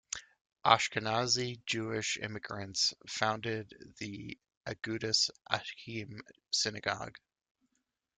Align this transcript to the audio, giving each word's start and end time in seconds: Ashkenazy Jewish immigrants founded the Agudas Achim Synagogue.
Ashkenazy 0.65 1.63
Jewish 1.67 2.17
immigrants 2.17 2.95
founded 3.07 3.71
the 3.99 4.35
Agudas 4.65 5.29
Achim 5.47 6.21
Synagogue. 6.49 7.19